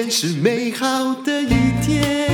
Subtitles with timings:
[0.00, 1.48] 天是美好的一
[1.84, 2.30] 天。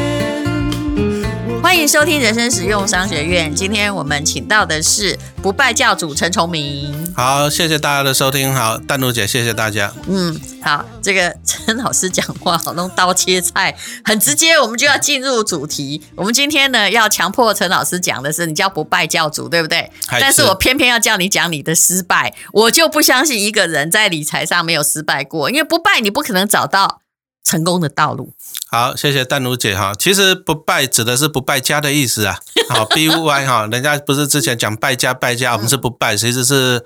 [1.61, 3.53] 欢迎收听人生实用商学院。
[3.53, 7.13] 今天我们请到的是不败教主陈崇明。
[7.17, 8.55] 好，谢谢大家的收听。
[8.55, 9.93] 好，淡如姐，谢谢大家。
[10.07, 14.57] 嗯，好，这个陈老师讲话好像刀切菜，很直接。
[14.57, 16.01] 我们就要进入主题。
[16.15, 19.91] 我们今天呢，要强迫陈老师讲的是，你叫不败教主，对不对？
[20.21, 22.33] 但是我偏偏要叫你讲你的失败。
[22.53, 27.01] 我就不相信一个人在理财上没有失败过，因为不败，你不可能找到
[27.47, 28.35] 成功的道路。
[28.69, 29.93] 好，谢谢淡如姐哈。
[29.97, 32.41] 其实不败指的是不败家的意思啊。
[32.69, 36.85] 好，B U Y 哈，人家不是之前讲败家败家，我们是不败，其实是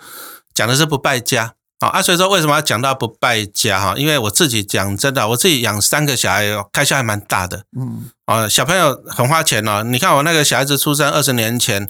[0.54, 1.54] 讲的是不败家。
[1.80, 3.94] 好啊，所以说为什么要讲到不败家哈？
[3.96, 7.62] 因为我自己讲真的，我自己养三个小孩，开销还蛮大的。
[7.74, 9.82] 嗯，啊，小朋友很花钱哦。
[9.82, 11.88] 你看我那个小孩子出生二十年前，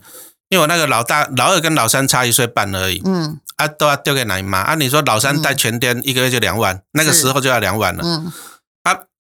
[0.49, 3.03] 因为我那个老大、老二跟老三差一岁半而已。
[3.05, 4.77] 嗯，啊，都要丢给奶妈啊。
[4.77, 8.05] 你说老三带全天一个月就两万，那个时候就要两万了。
[8.05, 8.33] 嗯。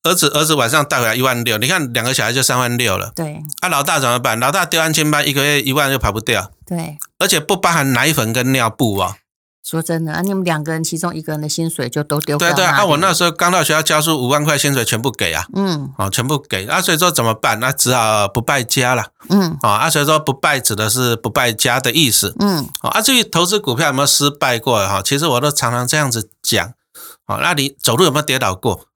[0.02, 3.12] 儿子儿子晚上带回来一万六，你看两个小孩就三万六了。
[3.14, 4.40] 对，啊，老大怎么办？
[4.40, 6.50] 老大丢安亲班，一个月一万又跑不掉。
[6.66, 9.16] 对，而且不包含奶粉跟尿布哦。
[9.62, 12.38] 说真的啊，你们两个人其中一个人的薪水就都丢。
[12.38, 15.44] 对对啊，我那时候刚到学校教书，五万块薪水全部给啊。
[15.54, 17.60] 嗯，啊，全部给啊，所以说怎么办？
[17.60, 19.08] 那只好不败家了。
[19.28, 22.34] 嗯，啊，所以说不败指的是不败家的意思。
[22.40, 25.02] 嗯，啊，至于投资股票有没有失败过哈？
[25.04, 26.72] 其实我都常常这样子讲。
[27.26, 28.86] 啊，那你走路有没有跌倒过？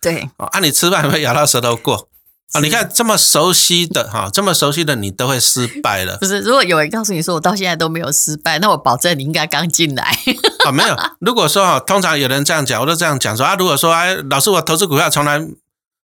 [0.00, 2.08] 对，啊，你吃饭有没有咬到舌头过？
[2.52, 6.16] 啊，你看这么熟悉的哈，这么熟悉的你都会失败了。
[6.16, 10.18] 不是，如果有人告诉你说我到现在都没有失败，那我保证你应该刚进来。
[10.64, 10.96] 啊， 没有。
[11.20, 15.38] 如果说哈，通常有人这样讲，我都这样讲说啊，如果说哎，老师我投资股票从来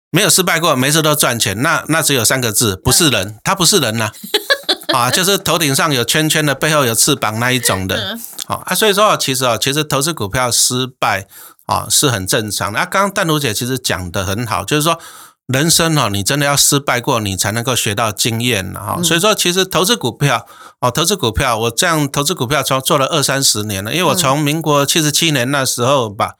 [0.09, 4.11] 没有失败过，每次都赚钱，那那只有三个字，不是人，他不是人呐。
[4.93, 8.17] 啊， 就是头顶上有圈圈的，背后有翅膀那一种的。
[8.45, 11.27] 好啊，所以说其实啊，其实投资股票失败。
[11.65, 12.79] 啊，是很正常的。
[12.79, 14.99] 啊，刚刚淡如姐其实讲得很好，就是说
[15.47, 18.99] 人生哦，你真的要失败过，你才能够学到经验哈。
[19.03, 20.47] 所以说，其实投资股票
[20.79, 26.33] 哦，投资股票，我这样投资股票从做了二三十年了，因为我从民国七十七年那时候吧，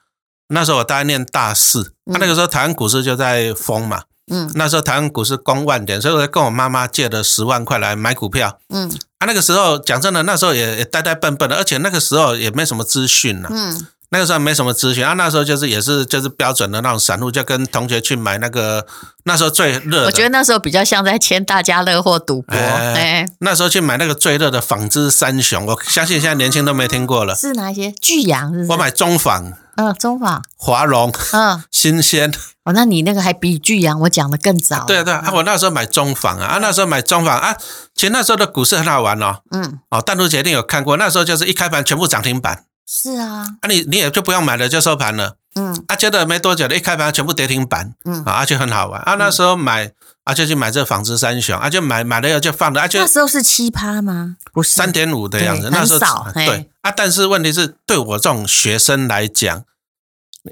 [0.48, 13.88] 那时候我大概念大四，那那个时候台湾股市就在疯嘛，嗯，那时候台湾股市攻万点，所以我跟我妈妈借了十万块来买股票，嗯，啊，那个时候讲真的，那时候也也呆呆笨笨的，而且那个时候也没什么资讯呐，嗯。
[14.10, 18.86] 那个时候没什么资讯啊，那时候就是也是就是标准的那种散户，就跟同学去买那个
[19.24, 20.06] 那时候最热。
[20.06, 22.56] 我觉得那时候比较像在签大家乐或赌博。
[22.56, 27.36] 哎，哎那时候去买那个最热的纺织三雄，我相信现在年轻都没听过了。
[27.36, 27.92] 是哪一些？
[27.92, 28.72] 巨阳是是？
[28.72, 29.54] 我买中纺。
[29.78, 30.42] 嗯，中纺。
[30.56, 31.12] 华荣。
[31.34, 31.64] 嗯。
[31.70, 32.32] 新鲜。
[32.64, 34.86] 哦，那你那个还比巨阳我讲的更早。
[34.86, 37.56] 对啊对啊，我那时候买中纺啊，啊那时候买中纺啊，
[37.94, 39.42] 其实那时候的股市很好玩哦。
[39.52, 39.80] 嗯。
[39.90, 42.64] 哦，淡如姐一定有看过，那时候就是一开盘全部涨停板。
[42.88, 45.38] 是啊，啊你你也就不用买了，就收盘了。
[45.56, 47.94] 嗯，啊接着没多久的一开盘全部跌停板。
[48.04, 49.02] 嗯，啊就很好玩。
[49.02, 49.92] 啊那时候买
[50.26, 52.82] 啊就去买这纺织三雄，啊就买买了以后就放着。
[52.82, 54.36] 啊就那时候是七趴吗？
[54.54, 55.70] 不是三点五的样子。
[55.72, 59.64] 那时候少对啊，但是问题是对我这种学生来讲，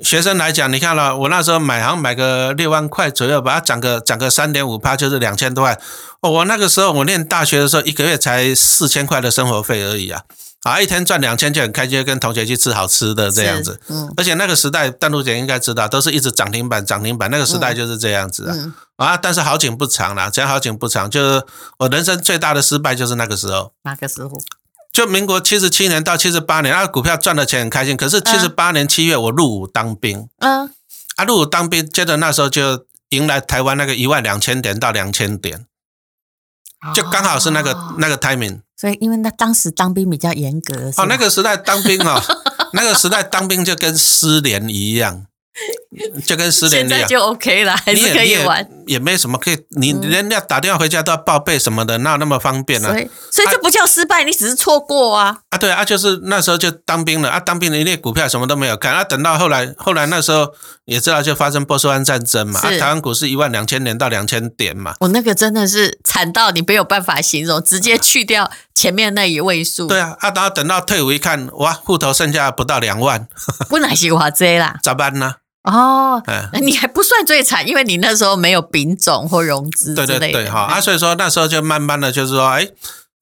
[0.01, 5.79] 学生来讲，你看了我那时候买好像买个六万块左右吧，涨个涨个三点五趴就是两千多块。
[6.21, 10.23] 哦，我那个时候我念大学的时候，一个月才四千块的生活费而已啊。
[10.63, 13.79] 啊，一天赚两千就很开心，跟同学去吃好吃的这样子。
[13.89, 17.29] 嗯，而且那个时代，淡如姐应该知道，都是一直涨停板，涨停板。
[17.29, 18.55] 那个时代就是这样子啊。
[18.55, 21.45] 嗯、啊，但是好景不长啦，讲好景不长，就是
[21.79, 23.73] 我人生最大的失败就是那个时候。
[23.83, 24.31] 哪个时候？
[24.93, 27.97] 就民国七十七年到七十八年，那啊，股票赚的钱很开心。
[27.97, 30.29] 可是七十八年七月我入伍当兵。
[30.39, 30.71] 嗯。
[31.15, 35.65] 啊，入伍当兵，接着那时候就迎来台湾那个一万两千点到两千点，
[36.93, 38.61] 就刚好是那个、哦、那个 timing。
[38.75, 40.91] 所以，因为那当时当兵比较严格。
[40.97, 42.21] 哦，那个时代当兵哦，
[42.73, 45.25] 那个时代当兵就跟失联一样。
[46.25, 52.89] 就跟失联一样，现在就 OK 了，还是可以玩，也，也没什么可以，你人家打电话回家都要报备什么的，哪有那么方便呢？
[52.89, 55.39] 所以，所以这不叫失败，啊、你只是错过啊。
[55.49, 60.53] 啊，对啊，就是那时候就当兵了啊，当兵的那股票什么都没有看啊，等到后来，后来那时候
[60.85, 69.87] 也知道就发生波斯湾战争嘛，啊，台湾股市一万两千点到两千点嘛，我那个真的是惨到你没有办法形容，直接去掉前面那一位数。
[69.87, 73.27] 对啊，啊，然后等到退伍一看，哇，户头剩下不到两万，
[73.69, 75.35] 不能是话这啦，咋办呢？
[75.63, 76.21] 哦，
[76.51, 79.95] 那你还不算最惨，因为你那时候没有丙种或融资。
[79.95, 82.67] 对对对，哈啊，所以说那时候就慢慢的就是说，哎，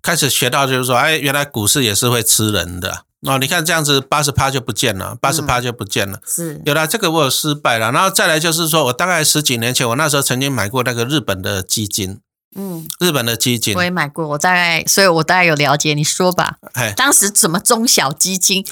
[0.01, 3.37] 开始学到就是说，哎，原来股市也是会吃人的哦。
[3.37, 6.19] 你看这样子，八十趴就不见了，八十趴就不见了。
[6.25, 12.19] 是，有了这个我有失败了，然后再来就是说我大概十几年前，我那时候曾经买过那个日本的基金。
[12.55, 15.93] 嗯，日本的基金我也买过，我大概，所以我大概有了解。
[15.93, 18.65] 你说吧，哎，当时什么中小基金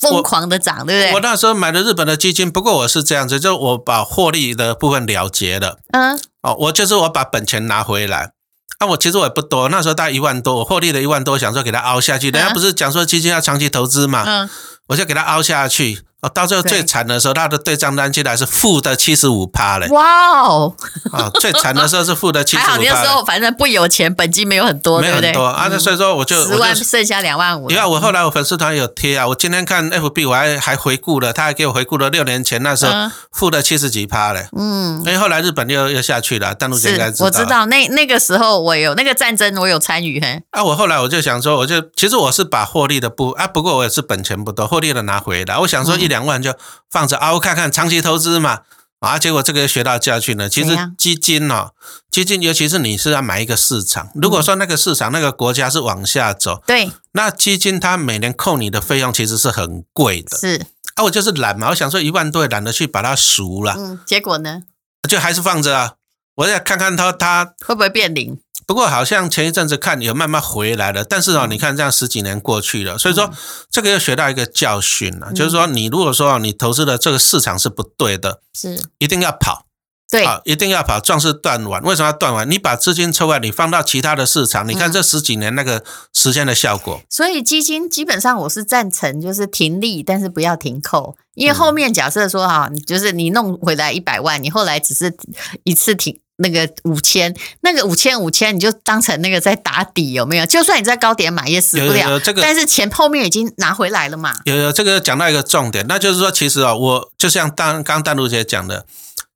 [0.00, 1.12] 疯狂的涨，对不对？
[1.14, 5.78] 我那时候买的日本的基金，不过我是这样子，就我把获利的部分了结了。
[5.92, 8.32] 嗯，哦，我就是我把本钱拿回来。
[8.78, 12.30] 啊，我其实我也不多，那时候大概一万多，我获利了一万多，想说给它凹下去。
[12.30, 14.48] 人家不是讲说基金要长期投资嘛，嗯，
[14.86, 16.02] 我就给它凹下去。
[16.20, 19.86] 哦，到最后最惨的时候，他的对账单竟然是负的七十五趴嘞！
[19.90, 20.74] 哇哦！
[21.12, 22.66] 啊，最惨的时候是负的七十五趴。
[22.74, 25.68] 还好那时候反正不有钱，本金没有很多，没有很多啊。
[25.70, 27.70] 那所以说我就十万剩下两万五。
[27.70, 32.92] 因为我后来我粉丝团有贴啊，我今天看 FB 我还还回顾了，他还给我回顾了六年前那时候
[33.30, 34.48] 负的七十几趴嘞。
[34.56, 37.26] 嗯，因为后来日本又又下去了，大陆应该知道。
[37.26, 40.42] 我知道那那个时候我有那个战争，我有参与嘿。
[40.50, 45.56] 啊，我后来我就想说，我就其实我是把获利的不啊，不过我也是本钱不多，获利的拿回来。
[45.58, 46.52] 我想说一两万就。
[46.90, 48.62] 放着啊，我看看长期投资嘛，
[49.00, 50.48] 啊，结果这个学到教训了。
[50.48, 51.72] 其实基金哦，
[52.10, 60.38] 基金尤其是你是要买一个市场，如果说那个市场那个国家是往下走，对，那基金它每年扣你的费用其实是很贵的。
[60.38, 60.64] 是
[60.94, 63.74] 啊，我就是懒嘛，我想说一万多也懒得去把它赎了。
[63.76, 64.62] 嗯，结果呢？
[65.06, 65.92] 就还是放着啊，
[66.36, 68.40] 我要看看它它会不会变零。
[68.68, 73.32] 不过好像前一阵子看有慢慢回来了，但是哦，你看这样十几年过去了，所以说
[73.70, 79.64] 这个又学到一个教训了，就是说你如果说你投资的这个市场是不对的，是一定要跑，
[80.10, 81.82] 对啊，一定要跑，壮士断腕。
[81.82, 82.50] 为什么要断腕？
[82.50, 85.82] 你把资金抽来，你放到其他的市场，你看这十几年那个
[86.12, 87.00] 时间的效果。
[87.08, 95.16] 所以基金基本上我是赞成，就是停利，但是不要停扣，因为后面假设说哈，就是你弄回来一百万，你后来只是
[95.64, 96.20] 一次停。
[96.40, 100.46] 那个五千，那个五千五千，你就当成那个在打底，有没有？
[100.46, 102.04] 就算你在高点买也死不了。
[102.04, 104.34] 有有这个，但是钱后面已经拿回来了嘛。
[104.44, 108.86] 有有这个讲到一个重点，那就是说，其实啊，我就像当刚淡如姐讲的，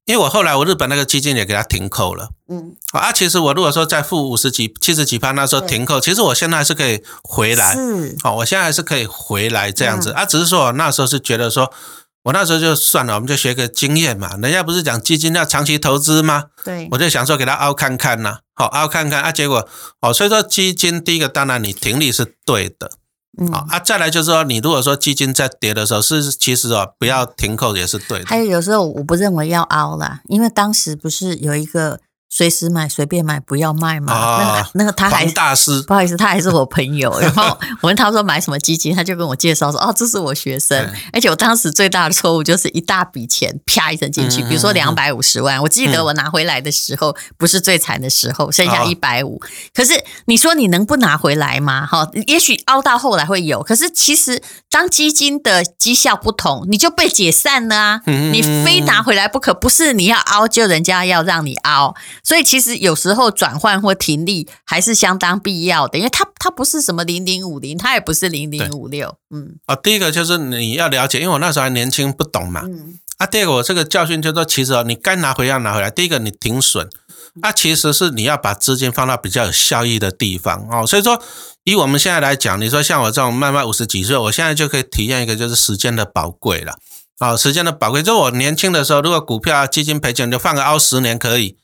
[0.05, 2.31] 因为我后来我日本那个基金也给它停扣了。
[2.49, 2.77] 嗯。
[2.93, 7.75] 啊，其实我如果说在负五十几、七十几趴那时候停扣，其实我现在还是可以回来。
[7.75, 8.17] 是。
[8.23, 11.73] 好，我现在还是可以回来这样子啊，只是说那时候是觉得说。
[12.25, 14.37] 我那时候就算了，我们就学个经验嘛。
[14.37, 16.45] 人家不是讲基金要长期投资吗？
[16.65, 19.33] 对，我就想说给他凹看看呐，好凹看看啊。
[19.33, 19.69] 结果
[20.01, 22.91] 哦，所以说基金第一个当然你停利是对的，
[23.41, 28.27] 嗯啊，再来就是说你如果说基金在跌的时候是其实哦不要停扣也是对的。
[28.27, 32.01] 还有有时候我不认为要凹啦，因为当时不是有一个。
[32.34, 34.11] 随时买，随便买，不要卖嘛。
[34.14, 37.20] 啊、那个那个他还大师，不好意思，他还是我朋友。
[37.20, 40.82] 然后我问他说买什么基金，他就跟我介绍说哦，这是我学生。
[40.82, 45.58] 嗯、而且我当时最大的错误就是一大笔钱啪一声进去，嗯、比如说两百五十万。
[45.58, 49.38] 嗯、我记得我拿回来的时候不是最惨的时候，剩下一百五。
[49.75, 49.93] 可是
[50.25, 51.84] 你说你能不拿回来吗？
[51.84, 53.62] 哈，也许凹到后来会有。
[53.62, 58.00] 可是其实当基金的绩效不同，你就被解散了啊。
[58.06, 61.94] 你非拿回来不可，不是你要凹就人家要让你凹。
[62.25, 69.57] 所以其实有时候转换或停利还是相当必要的，因为它它不是什么零零五零，它也不是零零五六，嗯。
[69.67, 72.63] 啊，第一个就是你要了解，因为我那时候还年轻不懂嘛。
[72.65, 72.99] 嗯。
[73.19, 75.91] 啊，第二个我这个教训就是说，其实哦，你该拿回要拿回来。
[75.91, 76.89] 第一个你停损，
[77.41, 80.87] 啊，其实是你要把资金放到比较有效益的地方哦。
[80.87, 81.21] 所以说，
[81.65, 86.77] 以我们现在来讲，你说像我这种慢慢五十几岁，我现在就可以体验一个就是时间的宝贵了。
[87.19, 91.57] 啊，时间的宝贵，就我年轻的时候，如果股票基金赔钱，就放个凹十年可以。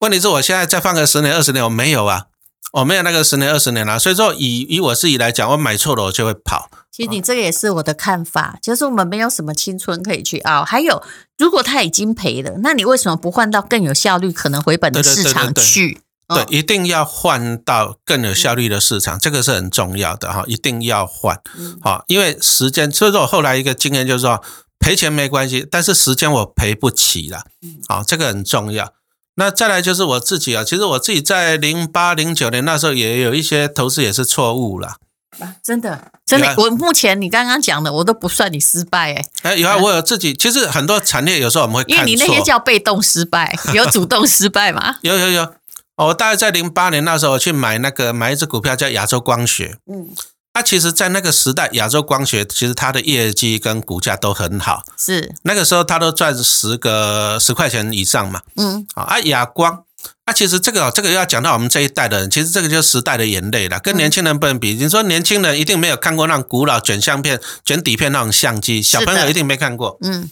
[0.00, 2.26] 问题是我现在再放个十年二十年，我没有啊，
[2.72, 6.70] 我没有那个十年二十年了，啊，所以说以以我自己来讲，我买错了我就会跑。
[6.90, 10.64] 其实你这个也是我的看法，就是我们没有什么青春可以去熬。
[10.64, 11.02] 还有，
[11.38, 16.00] 如果他已经赔了，那你为什么不换到更有效率、可能回本的市场去？
[16.28, 21.40] 对，一定要换到更有效率的市场，这个是很重要的哈，一定要换。
[21.80, 24.42] 好，因为时间，所以说我后来一个经验就是说，
[24.78, 27.44] 赔钱没关系，但是时间我赔不起了。
[27.88, 28.92] 好，这个很重要。
[29.38, 34.96] 那再来就是我自己啊，其实我自己在零八零九年那时候也有一些投资也是错误了
[35.38, 44.96] 啊，真的真的，我目前你刚刚讲的我都不算你失败哎，哎有啊，我有自己，其实很多产业有时候我们会看，因为你那些叫被动失败， 有主动失败吗？
[45.02, 45.54] 有有有，
[45.96, 50.08] 我大概在零八年那时候我去买那个买一只股票叫亚洲光学，嗯。
[50.58, 55.32] 它其实，在那个时代，亚洲光学其实它的业绩跟股价都很好，是。
[55.42, 59.84] 那个时候它都赚十个十块钱以上嘛，嗯，啊亚光，
[60.24, 64.74] 啊其实这个这个要讲到我们这一代的人，其实这个就是时代的眼泪了，跟年轻人不能比。
[64.74, 70.28] 你说年轻人一定没有看过那种古老卷相片、卷底片那种相机，小朋友一定没看过，嗯，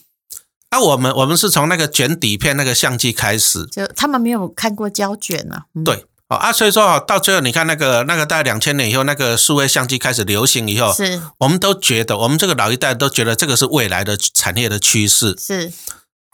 [0.70, 6.04] 啊我们我们是从那个卷底片那个相机开始，就他们没有看过胶卷啊，对。
[6.28, 15.72] 哦啊，所以说哦，到最后你看那个那个大概两千年以后，那个数位相机开始流行以后，是，我们都觉得我们这个老一代都觉得这个是未来的产业的趋势，是。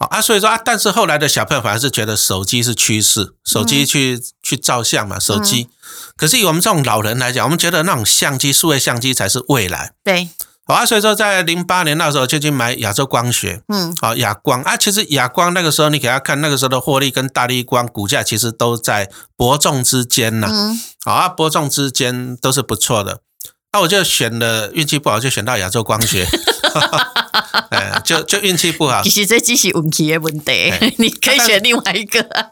[0.09, 5.61] 啊，所以说啊，但是后来的小朋友反而是觉得手机是趋势，手机去、嗯、去照相嘛，手机。
[5.61, 5.69] 嗯、
[6.17, 9.93] 可是以我们这种老人来讲，我们觉得那种相机，数位相机才是未来。
[10.03, 10.27] 对。
[10.65, 23.19] 好啊，所以说在零八年那时候就去买亚洲光学，嗯，好亚光啊，其实亚光那个时候你给他看，那个时候的获利跟大力光股价其实都在伯仲之间呐，嗯，好啊，伯仲之间都是不错的。
[23.73, 26.27] 那我就选了，运气不好就选到亚洲光学，
[27.71, 29.01] 哎，就就运气不好。
[29.01, 32.21] 其实这只是运气的问题， 你可以选另外一个。
[32.21, 32.47] 啊，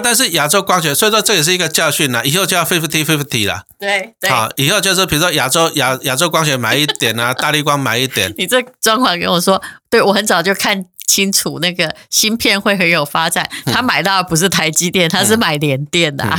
[0.00, 3.62] 但是亚洲光学，所以说这也是一个教训啦，以后就要 fifty fifty 了。
[3.78, 8.32] 对对，好，以后就是比如说亚洲亚亚洲光学买一点啊， 大力光买一点。
[8.38, 13.46] 你这专访跟我说，对我很早就看清楚那个芯片会很有发展。
[13.66, 16.24] 他买到的不是台积电，他是买联电的。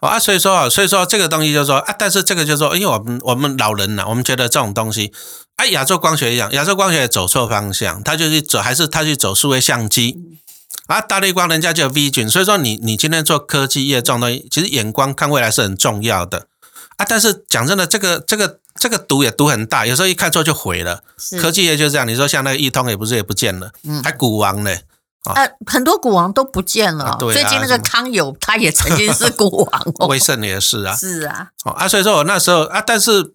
[0.00, 5.12] 啊，所以说啊，所以说这个东西就是说啊，但是这个就是说，因为我们我们老人呐，我们觉得这种东西，
[5.56, 10.16] 啊，亚洲光学一样，亚洲光学走错方向，他就去走，还是他去走数位相机。
[10.90, 16.46] 啊，大绿光人家就有 Vision，所以说你你今天做科技业这种东西，其实眼光看未来是很重要的
[16.96, 17.06] 啊。
[17.08, 21.04] 但是讲真的，这个这个这个毒也毒很大，有时候一看错就毁了。
[21.40, 24.74] 科技业就是这样，你说像那个易通也不是也不见了，嗯，还股王呢。
[25.24, 27.16] 啊，很多股王都不见了。
[27.20, 30.94] 对，最近那个康友他也曾经是股王，威盛也是啊。
[30.98, 31.50] 是啊。
[31.64, 33.34] 哦啊，所以说我那时候啊，但是。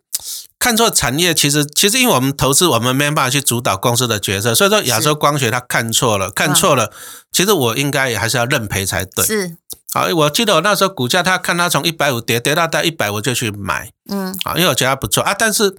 [0.65, 6.91] 看错产业，其实其实因为我们投资，我们没办法去主导公司的决策，所以说亚洲光学他看错了，看错了。
[7.31, 9.23] 其实我应该也还是要认赔才对。
[9.23, 9.55] 是，
[9.93, 13.91] 好，我记得我那时候股价，他看他从一百五跌跌到到一百，我就去买。
[14.09, 15.35] 嗯，啊，因为我觉得不错啊。
[15.37, 15.77] 但是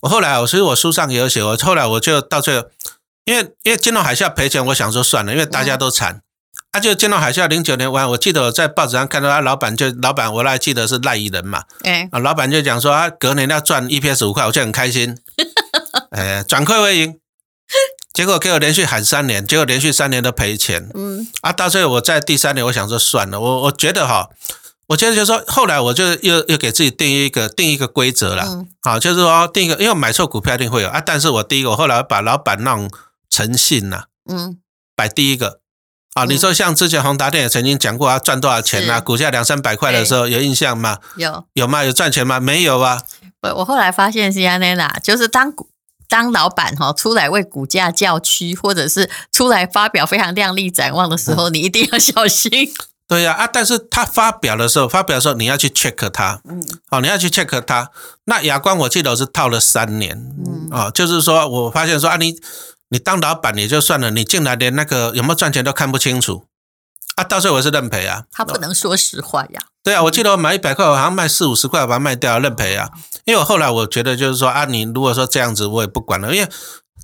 [0.00, 2.68] 我后来，我其实我书上也有写，我后来我就到最后，
[3.26, 6.22] 因为因为金融海啸赔钱，我想说算了，因为大家都惨。
[6.72, 15.14] 他、啊、就见到海啸零九年完，我记得我在报纸上看到他老板就老板，我还记得是赖以人嘛，哎，啊，老板就讲说他隔年要赚 EPS 五块，我就很开心，
[16.12, 17.20] 哎，转亏为盈，
[18.14, 24.30] 结果给我连续喊三年，结果连续三年都赔钱，嗯，啊，到最后我在第三年，我想说算了，我我觉得哈，
[24.86, 30.88] 我觉得就是说后来我就又又给自己定一个定一个规则了，嗯，好，就是说定一个，因为买错股票一定会有。
[30.88, 32.90] 啊，但是我第一个我后来把老板那种
[33.28, 34.56] 诚信呐，嗯，
[34.96, 35.60] 摆第一个。
[36.14, 39.00] 啊，你说像之前宏达电也曾经讲过啊，赚多少钱啊？
[39.00, 40.98] 股价两三百块的时候有印象吗？
[41.16, 41.82] 有有吗？
[41.84, 42.38] 有赚钱吗？
[42.38, 43.00] 没有啊。
[43.40, 45.70] 我我后来发现是这样啦，就是当股
[46.08, 52.50] 当老板哈出来为股价叫屈，或者是出来发表非常亮丽展望的时候，嗯、你一定要小心。
[53.08, 53.50] 对呀啊，啊！
[53.50, 57.90] 但是他发表的时候，发表的时候你要去 check 他，嗯，哦，你要去 check 他。
[58.26, 60.14] 那亚光我记得我是套了三年，
[60.46, 62.32] 嗯，哦，就是说我发现说啊你。
[62.32, 62.38] 你
[62.98, 66.46] 当老板也就算了，你进来连那个有没有赚钱都看不清楚
[67.16, 67.24] 啊！
[67.24, 68.24] 到时候我是认赔啊。
[68.32, 69.60] 他不能说实话呀。
[69.82, 72.90] 对啊，我记得我买一百块，我好像卖四五十块，我把它卖掉认赔啊。
[73.24, 76.48] 因为我后来我觉得就是说啊，你如果说这样子，我也不管了，因为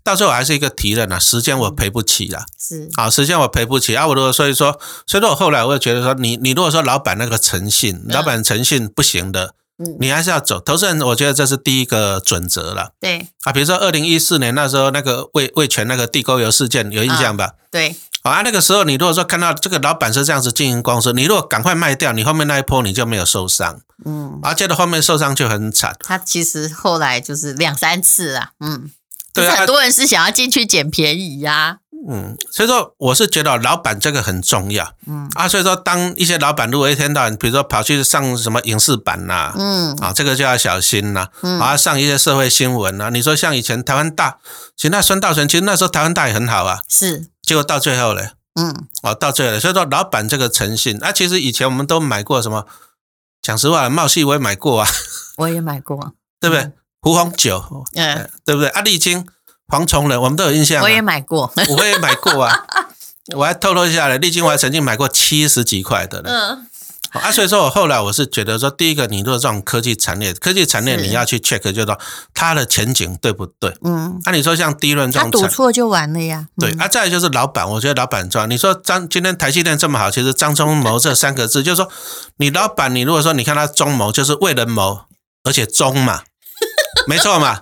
[0.04, 2.44] 到时候我还是一个提认啊，时间我赔不起啦。
[2.58, 4.06] 是啊，时间我赔不起啊。
[4.06, 9.54] 我如果所以说，所以说我后来我就觉得说，你你如果说老板那个诚信，老板诚信不行的。
[10.00, 12.92] 你还是要走，投资人，我觉得这是第一个准则了。
[13.00, 17.52] 对啊，比如说二零一四年那时候那个味味全那个地沟油事件有印象吧？
[17.70, 23.80] 对，啊，那个时候你如果说看到这个老板是这样子经营公司，你如果赶快卖掉，你后面那一波你就没有受伤。
[24.04, 25.96] 嗯，而且的后面受伤就很惨。
[26.00, 28.90] 他其实后来就是两三次啊，嗯，
[29.32, 31.76] 对啊，很多人是想要进去捡便宜呀、啊。
[32.06, 35.28] 嗯，所以说我是觉得老板这个很重要，嗯。
[35.34, 39.96] 啊，所以说当一些老板如果一天到晚，比如说跑去上什么影视版呐、啊，嗯。
[39.96, 41.58] 啊，这个就要小心呐，嗯。
[41.58, 44.38] 啊，上一些社会新闻啊，你说像以前台湾大，
[44.76, 52.66] 其实那孙道存，其实那时候台湾大也很好啊，是，结果到最后嘞，嗯，哦，到最后了，所以说老板这个诚信，啊，其实以前我们都买过什么，
[53.42, 54.88] 讲实话，茂系我也买过啊，
[55.38, 56.70] 我也买过， 对不对？
[57.00, 58.68] 胡红酒，嗯，对不对？
[58.70, 59.26] 啊，丽晶。
[59.68, 60.82] 黄崇仁，我们都有印象。
[60.82, 62.64] 我也买过， 我也买过啊。
[63.36, 66.30] 我还透露一下嘞，丽晶我还曾经买过七十几块的呢。
[66.30, 66.66] 嗯。
[67.12, 71.98] 啊，所以说我后来我是觉得说，第一个，你如果这种科技产业，科技产业你要去 check，就是说
[72.34, 73.74] 它的前景对不对？
[73.82, 74.20] 嗯。
[74.26, 76.48] 那你说像第一轮这种，赌错就完了呀。
[76.58, 78.46] 对啊，再来就是老板，我觉得老板重要。
[78.46, 81.90] 你说张今天台积电这么好，其实张忠谋这三个字，就是说
[82.36, 85.00] 你老板，你如果说你看他忠谋，就是为人谋，
[85.44, 86.22] 而且忠嘛，
[87.06, 87.58] 没错嘛。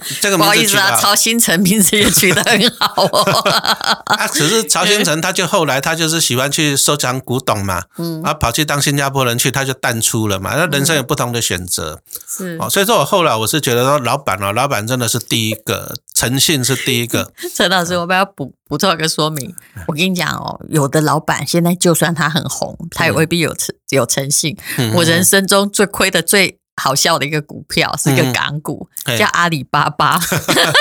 [0.20, 3.22] 这个不好意思啊，曹新成名字也取得很好哦。
[4.06, 10.54] 啊，只是曹新成他就后来他就是喜欢去收藏古董嘛，嗯，啊，跑去当新加坡人去，他就淡出了嘛。
[10.56, 12.68] 那人生有不同的选择，是哦。
[12.68, 17.32] 所以说我后来我是觉得说，老板哦，老板真的是第一个，诚信是第一个。
[17.54, 19.54] 陈老师，我们要补补充一个说明。
[19.86, 24.56] 我跟你讲哦，有的老板现在就算他很红，他也未必有诚有诚信。
[24.94, 26.58] 我人生中最亏的最。
[26.80, 30.18] 好笑的一个股票是一个港股，嗯、叫阿里巴巴，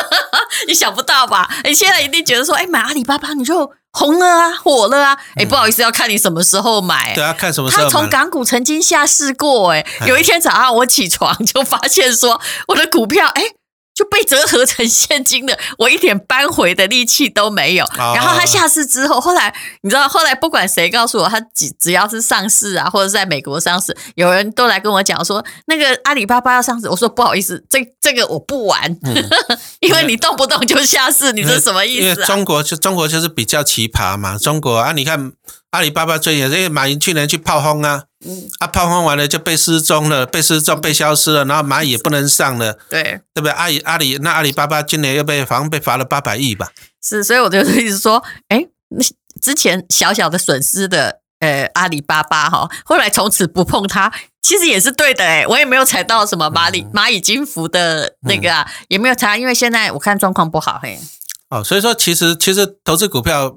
[0.67, 1.49] 你想不到吧？
[1.63, 5.17] 你现在一定觉得说，哎，买阿里巴巴你就红了啊，火了啊！
[5.35, 7.13] 哎，不好意思，要看你什么时候买。
[7.13, 7.89] 对啊，看什么时候买。
[7.89, 13.43] 他从港股曾经下市过，哎，有一天早上我起床就发现说我的股票，哎。
[13.93, 17.85] 就被折合成现金的，我一点扳回的力气都没有。
[17.95, 26.89] 然后他下市之后，后来你知道，后来不管谁告诉我，他只只要是上市啊，或者在美国上市，有人都来跟我讲说，那个阿里巴巴要上市。
[26.89, 29.29] 我说不好意思，这 这个我不玩，嗯、
[29.81, 32.13] 因为你动不动就下市，你这什么意思、啊？
[32.13, 35.33] 因为中国就中国就是比较奇葩嘛，中国啊，你看。
[35.73, 43.51] 阿里巴巴最近，因为马云去年去炮轰啊，嗯，啊炮轰完了就被失踪了，被失踪被消失了，然后蚂蚁也不能上了，对，对不对？
[43.51, 46.69] 阿里阿里那阿里巴巴今年又被好像被罚了八百亿吧？
[47.01, 48.63] 是，所以我就一直说，哎，
[49.41, 54.13] 之前小小的损失的，呃，阿里巴巴哈，后来从此不碰它，
[54.43, 60.99] 其实也是对的，哎，我也没有踩到什么蚂蚁蚂蚁金服的那个啊，嗯、也没有踩，因为现在我看状况不好，嘿，
[61.49, 63.55] 哦，所以说其实其实投资股票。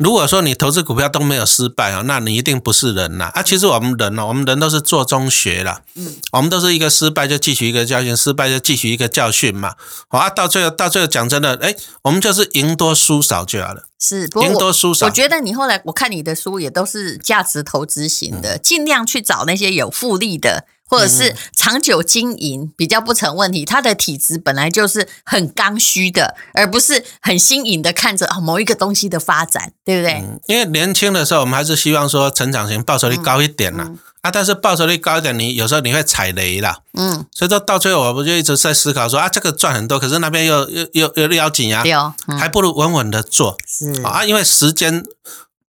[0.00, 3.42] 如果说你投资股票都没有失败啊，那你一定不是人呐啊！
[3.42, 9.74] 其实我们人呢，我们人都是做中学啦，嗯，我们都是一个失败就汲取一个教训，失败就汲取一个教训嘛。
[10.08, 13.82] 好啊，到最后到最后讲真的，哎，我们就是赢多输少就好了。
[13.98, 15.04] 是，赢多输少。
[15.04, 20.64] 我觉得你后来我看你的书也都是价值投资型的，尽量去找那些有复利的。
[20.90, 30.14] 或者是长久经营比较不成问题，他的体质本来就是很刚需的，而不是很新颖的看着某一个东西的发展，对不对？
[30.14, 33.84] 嗯，因为年轻的时候，我们还是希望说成长型报酬率高一点啦。
[33.86, 36.80] 嗯嗯、啊，但是报酬率高一点，你有时候你会踩雷啦。
[36.94, 43.56] 嗯，所以说到最后，我不就一直在思考说啊，这个赚很多，可是那边又又又又要紧呀，啊，嗯、还不如稳稳的做。
[43.64, 45.04] 是啊，因为时间。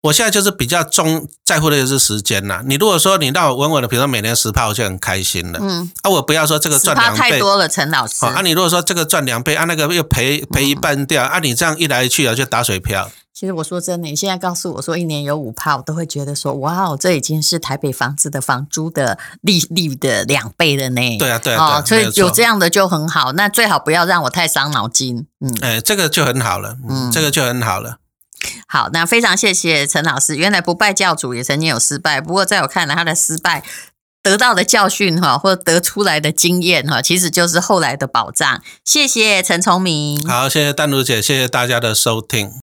[0.05, 2.61] 我现在就是比较重在乎的就是时间呐。
[2.67, 5.59] 你如果说你让我稳稳的，比如说每年十趴，我就很开心了。
[5.63, 8.27] 嗯，啊，我不要说这个赚两倍太多了，陈老师。
[8.27, 13.11] 啊，你如果说这个赚两倍，啊，那个又赔赔一半掉，啊，你这样一来一去啊，就打水漂。
[13.33, 21.19] 其实我说真的，你现在告诉我说一年有五趴，我都会觉得说，哇哦，这已经是台北房子的房租的利率的两倍了呢。
[21.19, 23.33] 对啊，对啊，所以有这样的就很好。
[23.33, 25.27] 那最好不要让我太伤脑筋。
[25.41, 26.77] 嗯，哎，这个就很好了。
[26.87, 27.97] 嗯，这个就很好了。
[28.67, 30.37] 好，那非常谢谢陈老师。
[30.37, 33.63] 原来不败教主也曾经有失败，不过在我看来，他的失败
[34.23, 38.63] 得到的教训哈，或者得出来的经验哈，其实就是后来的保障。
[38.85, 40.21] 谢谢陈聪明。
[40.29, 42.53] 好，谢谢丹如姐，谢谢大家的收听。